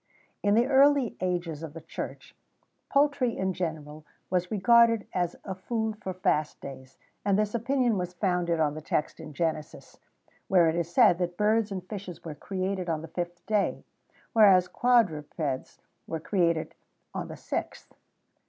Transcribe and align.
[XVII 0.01 0.41
3] 0.41 0.49
In 0.49 0.55
the 0.55 0.65
early 0.73 1.15
ages 1.21 1.61
of 1.61 1.73
the 1.73 1.81
Church, 1.81 2.35
poultry 2.89 3.37
in 3.37 3.53
general 3.53 4.03
was 4.31 4.49
regarded 4.49 5.05
as 5.13 5.35
a 5.45 5.53
food 5.53 6.01
for 6.01 6.11
fast 6.11 6.59
days; 6.59 6.97
and 7.23 7.37
this 7.37 7.53
opinion 7.53 7.99
was 7.99 8.15
founded 8.15 8.59
on 8.59 8.73
the 8.73 8.81
text 8.81 9.19
in 9.19 9.31
Genesis, 9.31 9.99
where 10.47 10.67
it 10.67 10.75
is 10.75 10.91
said 10.91 11.19
that 11.19 11.37
birds 11.37 11.71
and 11.71 11.85
fishes 11.87 12.25
were 12.25 12.33
created 12.33 12.89
on 12.89 13.03
the 13.03 13.09
fifth 13.09 13.45
day, 13.45 13.83
whereas 14.33 14.67
quadrupeds 14.67 15.79
were 16.07 16.19
created 16.19 16.73
on 17.13 17.27
the 17.27 17.37
sixth. 17.37 17.93